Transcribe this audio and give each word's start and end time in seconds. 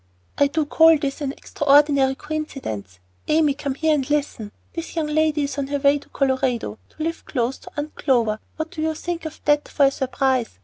"I 0.39 0.47
do 0.47 0.65
call 0.65 0.97
this 0.97 1.21
an 1.21 1.31
extraordinary 1.33 2.15
coincidence. 2.15 2.97
Amy, 3.27 3.53
come 3.53 3.75
here 3.75 3.93
and 3.93 4.09
listen. 4.09 4.51
This 4.73 4.95
young 4.95 5.05
lady 5.05 5.43
is 5.43 5.59
on 5.59 5.67
her 5.67 5.77
way 5.77 5.99
to 5.99 6.09
Colorado, 6.09 6.79
to 6.97 7.03
live 7.03 7.23
close 7.25 7.59
to 7.59 7.71
Aunt 7.77 7.93
Clover; 7.93 8.39
what 8.55 8.71
do 8.71 8.81
you 8.81 8.95
think 8.95 9.25
of 9.25 9.39
that 9.45 9.67
for 9.67 9.85
a 9.85 9.91
surprise? 9.91 10.57